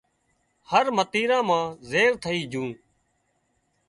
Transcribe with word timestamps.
هر 0.69 0.85
متيرا 0.97 1.39
مان 1.47 1.63
زهر 1.89 2.13
ٿئي 2.23 2.39
جھون 2.51 2.69